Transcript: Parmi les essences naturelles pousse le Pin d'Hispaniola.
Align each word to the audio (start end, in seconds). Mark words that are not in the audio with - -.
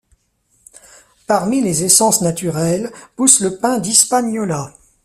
Parmi 1.27 1.61
les 1.61 1.83
essences 1.83 2.23
naturelles 2.23 2.91
pousse 3.15 3.39
le 3.39 3.57
Pin 3.59 3.77
d'Hispaniola. 3.77 4.73